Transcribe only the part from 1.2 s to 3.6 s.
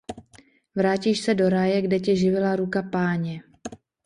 se do ráje, kde tě živila ruka Páně.